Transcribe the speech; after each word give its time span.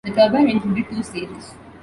The 0.03 0.09
turbine 0.13 0.49
included 0.49 0.89
two 0.89 1.03
stages. 1.03 1.53